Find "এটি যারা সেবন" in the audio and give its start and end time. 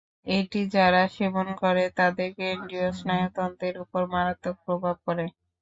0.31-1.47